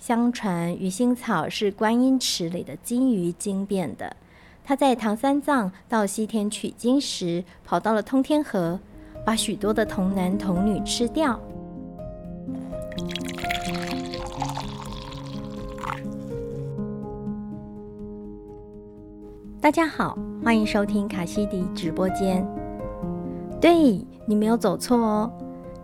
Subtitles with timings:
[0.00, 4.16] 相传鱼腥草是观音池里的金鱼精变的。
[4.64, 8.80] 他在唐三藏到西天取经时，跑到了通天河，
[9.26, 11.38] 把许多的童男童女吃掉。
[19.60, 22.42] 大家好，欢迎收听卡西迪直播间。
[23.60, 25.30] 对你没有走错哦。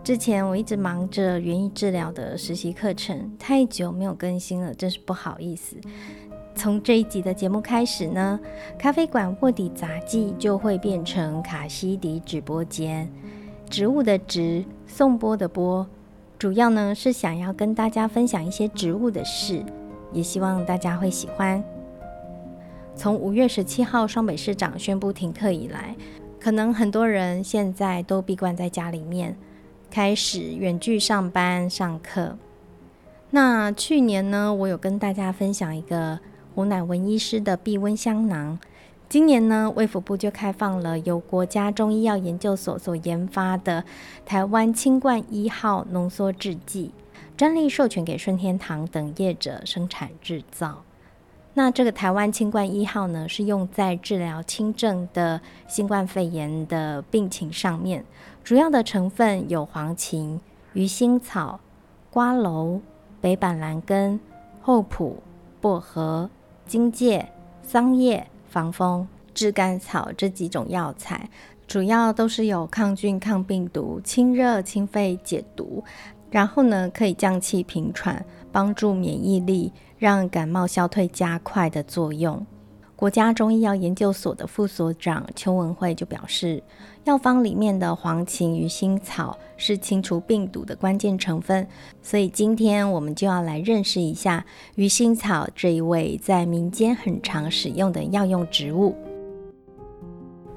[0.07, 5.75] 之前我一直忙着园艺治疗的实习课程，太久没有更新了，真是不好意思。
[6.55, 8.39] 从这一集的节目开始呢，
[8.79, 13.11] 咖啡馆卧底杂技就会变成卡西迪直播间。
[13.69, 15.85] 植物的植，颂钵的钵，
[16.39, 19.61] 主要呢是想要跟大家分享一些植物的事，
[20.13, 21.61] 也希望大家会喜欢。
[22.95, 25.93] 从五月十七号双北市长宣布停课以来，
[26.39, 29.35] 可能很多人现在都闭关在家里面。
[29.97, 32.37] 开始远距上班上课。
[33.31, 36.19] 那去年呢，我有跟大家分享一个
[36.53, 38.59] 胡乃文医师的避瘟香囊。
[39.09, 43.83] 今年呢，卫福部就开放了由国家中医药研究所所研发的
[44.23, 46.91] 台湾清冠一号浓缩制剂，
[47.35, 50.83] 专利授权给顺天堂等业者生产制造。
[51.57, 58.05] 那这个台湾清冠一号呢，是用在治疗轻症的新冠肺炎的病情上面。
[58.43, 60.39] 主要的成分有黄芩、
[60.73, 61.59] 鱼腥草、
[62.11, 62.79] 瓜蒌、
[63.19, 64.19] 北板蓝根、
[64.61, 65.17] 厚朴、
[65.59, 66.29] 薄荷、
[66.67, 67.27] 荆芥、
[67.63, 71.27] 桑叶、防风、炙甘草这几种药材，
[71.65, 75.83] 主要都是有抗菌、抗病毒、清热、清肺、解毒，
[76.29, 78.23] 然后呢可以降气平喘，
[78.57, 82.43] 帮助免疫力，让感冒消退加快的作用。
[82.95, 86.63] 国家中医药研究所的副所长邱文慧就表示。
[87.03, 91.67] 药方里面的黄芩、鱼腥草是清除病毒的关键成分，
[92.01, 98.95] 所以今天我们就要来认识一下鱼腥草这一位在民间很常使用的药用植物。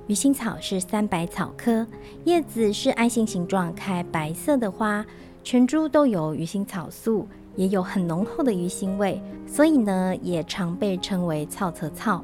[0.06, 1.86] 鱼腥草是三白草科，
[2.24, 5.04] 叶子是爱心形状，开白色的花，
[5.44, 7.28] 全株都有鱼腥草素，
[7.60, 12.16] 也有很浓厚的鱼腥味，所以呢，也常被称为草册草。《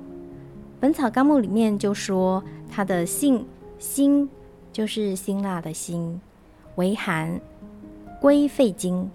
[0.81, 3.45] 本草纲目》里面就说它的性。
[3.79, 4.27] 辛
[4.73, 6.19] 就是辛辣的辛，
[6.77, 7.39] 为寒，
[8.23, 9.11] 归肺经，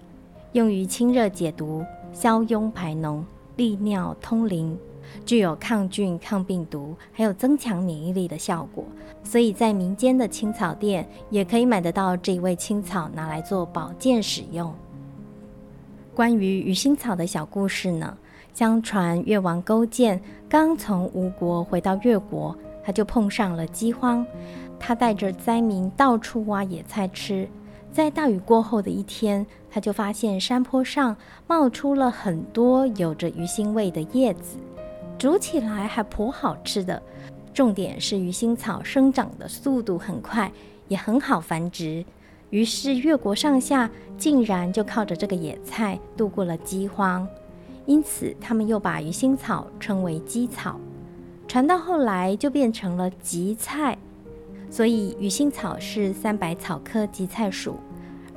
[0.52, 3.24] 用于清热解毒、消痈排脓、
[3.56, 4.78] 利尿通淋，
[5.26, 8.84] 具有抗菌、抗病毒，还有增强免疫力的效果。
[9.24, 14.72] 所以在民间的青草店也可以买得到这一味青草，拿来做保健使用。
[16.14, 18.16] 关于鱼腥草的小故事呢？
[18.52, 22.54] 相传越王勾践刚从吴国回到越国。
[22.84, 24.26] 他就碰上了饥荒，
[24.78, 27.48] 他带着灾民到处挖野菜吃。
[27.92, 34.58] 在大雨过后的一天，他就发现山坡上冒出了很多有着鱼腥味的叶子，
[35.16, 37.00] 煮起来还颇好吃的。
[37.54, 40.50] 重点是鱼腥草生长的速度很快，
[40.88, 42.04] 也很好繁殖。
[42.52, 47.26] 于是越国上下竟然就靠着这个野菜度过了饥荒，
[47.86, 50.78] 因此他们又把鱼腥草称为鸡草。
[51.48, 53.96] 传到后来就变成了荠菜，
[54.70, 57.76] 所以鱼腥草是三百草科荠菜属，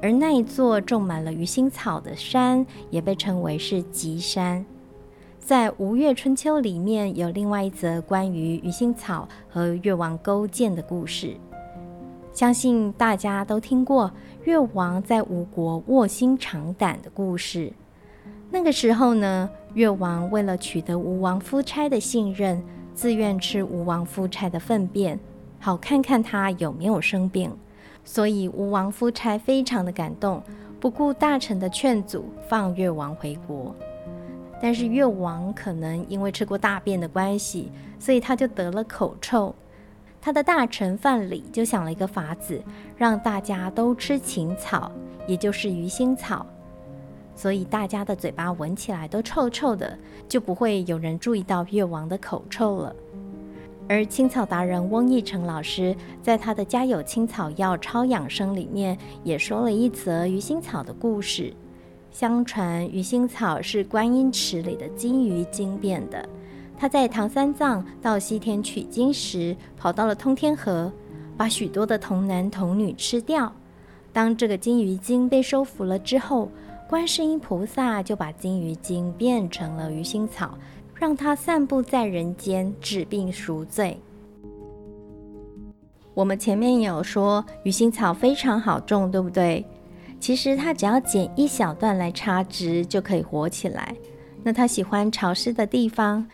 [0.02, 4.66] 而那一座种满了鱼腥草的山也被称为是荠山。
[5.40, 11.36] 在《吴越春秋》里面有另外一则关于鱼腥草和越王勾践的故事，
[12.36, 14.12] 相信大家都听过
[14.44, 17.72] 越王在吴国卧薪尝胆的故事。
[18.52, 22.62] 那个时候呢，越王为了取得吴王夫差的信任。
[22.94, 25.20] 自愿吃吴王夫差的粪便，
[25.60, 27.50] 好看看他有没有生病。
[28.04, 30.42] 所以吴王夫差非常的感动，
[30.80, 33.74] 不顾大臣的劝阻，放越王回国。
[34.62, 39.54] 但是越王可能因为吃过大便的关系，所以他就得了口臭。
[40.26, 42.60] 他的大臣范蠡就想了一个法子，
[42.98, 44.92] 让大家都吃芹草，
[45.28, 46.44] 也就是鱼腥草。
[47.36, 49.96] 所以大家的嘴巴闻起来都臭臭的，
[50.28, 52.96] 就不会有人注意到越王的口臭了。
[53.88, 61.54] 而青草达人翁义成老师在他的《家有青草药超养生》里面也说了一则鱼腥草的故事。
[62.10, 66.28] 相传鱼腥草是观音池里的金鱼精变的，
[66.78, 70.92] 他在唐三藏到西天取经时，跑到了通天河，
[71.38, 73.52] 把许多的童男童女吃掉。
[74.12, 76.50] 当这个金鱼精被收服了之后，
[76.90, 80.58] 观世音菩萨就把金鱼精变成了鱼腥草，
[80.94, 84.00] 让它散布在人间，治病赎罪。
[86.14, 89.66] 我们前面有说鱼腥草非常好种，对不对？
[90.18, 93.96] 其实它只要剪一小段来插枝就可以活起来。
[94.44, 96.26] 那它喜欢潮湿的地方，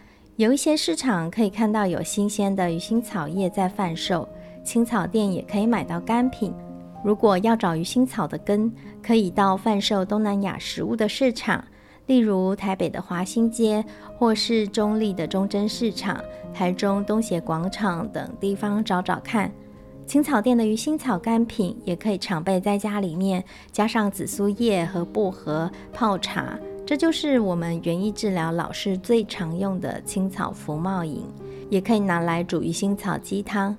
[0.41, 4.27] 有一些市场可以看到有新鲜的鱼腥草叶在贩售，
[4.63, 6.51] 青草店也可以买到干品。
[7.05, 8.73] 如果要找鱼腥草的根，
[9.03, 11.63] 可以到贩售东南亚食物的市场，
[12.07, 13.85] 例如台北的华新街，
[14.17, 16.19] 或是中立的中贞市场、
[16.51, 19.51] 台中东协广场等地方找找看。
[20.07, 26.57] 青草店的鱼腥草干品也可以常备在家里面，加上紫苏叶和薄荷泡茶，
[26.91, 31.23] 这就是我们园艺治疗老师最常用的青草福茂饮。
[31.69, 33.73] 也可以拿来煮鱼腥草鸡汤。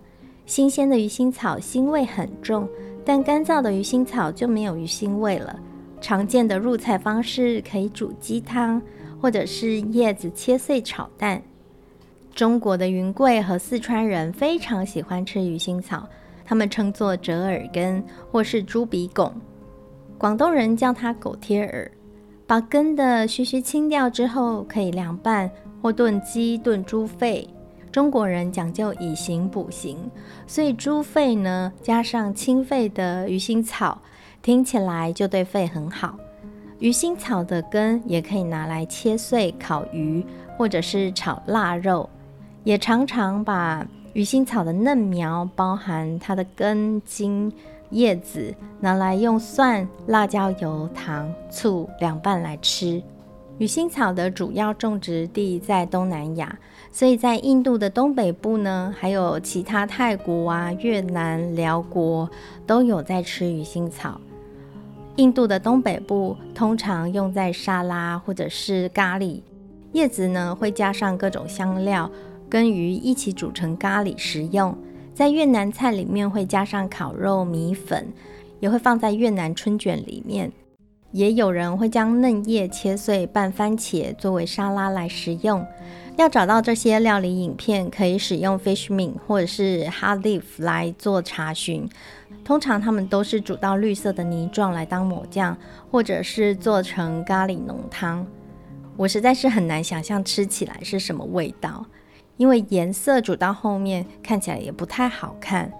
[0.46, 2.66] 新鲜的鱼腥草腥味很重。
[3.04, 5.60] 但干燥的鱼腥草就没有鱼腥味了。
[6.00, 8.80] 常见的入菜方式可以煮鸡汤，
[9.20, 11.42] 或者是叶子切碎炒蛋。
[12.34, 16.08] 中国的云贵和四川人非常喜欢吃鱼腥草，
[16.46, 19.30] 他们称作折耳根或是猪鼻拱。
[20.16, 21.92] 广东人叫它狗贴耳。
[22.52, 25.50] 把根的须须清掉之后，可以凉拌
[25.80, 27.48] 或炖鸡、炖猪肺。
[27.90, 29.96] 中国人讲究以形补形，
[30.46, 33.96] 所以猪肺呢加上清肺的鱼腥草，
[34.42, 36.14] 听起来就对肺很好。
[36.78, 40.22] 鱼腥草的根也可以拿来切碎烤鱼，
[40.58, 42.06] 或者是炒腊肉。
[42.64, 43.82] 也常常把
[44.12, 47.50] 鱼腥草的嫩苗，包含它的根茎、
[47.92, 53.00] 叶子，拿来用蒜、辣椒油、糖、醋凉拌来吃。
[53.58, 56.58] 鱼腥草的主要种植地在东南亚。
[56.90, 62.28] 所以在印度的东北部呢，还有其他泰国啊、越南、辽国
[62.66, 64.20] 都有在吃鱼腥草。
[65.16, 69.40] 印度的东北部通常用在沙拉或者是咖喱，
[69.92, 72.10] 叶子呢会加上各种香料，
[72.48, 74.76] 跟鱼一起煮成咖喱食用。
[75.14, 78.12] 在越南菜里面会加上烤肉、米粉，
[78.60, 80.50] 也会放在越南春卷里面。
[81.12, 85.64] 也有人会将嫩叶切碎拌番茄作为沙拉来食用。
[86.16, 91.88] 要找到这些料理影片，可以使用 Fishme 或者是 Hard Leaf 来做查询。
[92.44, 95.56] 通常他们都是煮到绿色的泥状来当抹酱，
[95.90, 98.26] 或者是做成咖喱浓汤。
[98.96, 101.84] 我实在是很难想象吃起来是什么味道，
[102.42, 105.72] 因为颜色煮到后面看起来也不太好看。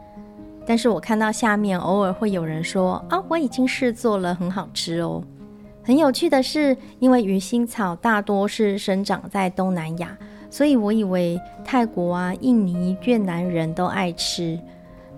[0.65, 5.21] 但是我看到下面偶尔会有人说：“啊，我已经试做了，很好吃哦。”
[5.83, 10.17] 很有趣的是，因为鱼腥草大多是生长在东南亚，
[10.51, 14.57] 所以我以为泰国啊、印尼、越南人都爱吃。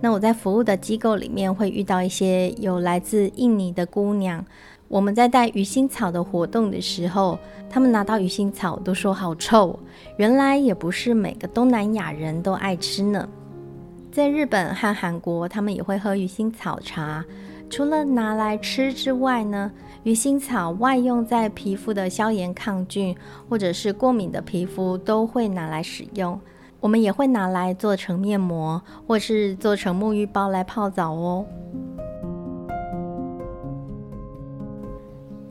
[0.01, 4.43] 那我在服务的机构里面会遇到一些有来自印尼的姑娘，
[4.95, 7.37] 我们在带鱼腥草的活动的时候，
[7.69, 9.77] 他们拿到鱼腥草都说好臭。
[10.15, 13.27] 原来也不是每个东南亚人都爱吃呢。
[14.09, 17.25] 在日本和韩国，他们也会喝鱼腥草茶。
[17.69, 19.69] 除了拿来吃之外呢，
[20.03, 23.13] 鱼腥草外用在皮肤的消炎抗菌，
[23.49, 26.39] 或者是过敏的皮肤都会拿来使用。
[26.79, 31.45] 我们也会拿来做成面膜，或是做成沐浴包来泡澡哦。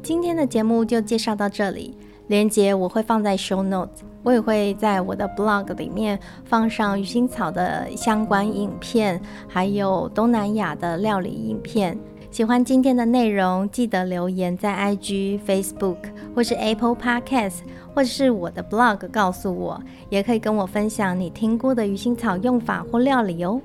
[0.04, 1.96] 今天的节目就介绍到这里，
[2.26, 4.02] 链接我会放在 show notes。
[4.22, 9.18] 我也会在我的 blog 里面放上鱼腥草的相关影片，
[9.48, 11.98] 还有东南亚的料理影片。
[12.30, 15.96] 喜欢今天的内容，记得留言在 IG、Facebook
[16.34, 17.60] 或是 Apple Podcast，
[17.94, 19.80] 或者是我的 blog 告诉我，
[20.10, 23.58] 也可以跟我分享你听过的鱼腥草用法或料理哦。